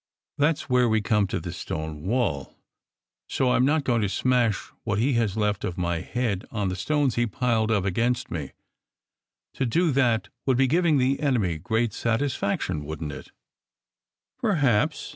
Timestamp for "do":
9.67-9.91